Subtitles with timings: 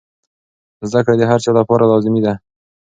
[0.89, 2.33] زده کړه د هر چا لپاره لازمي ده.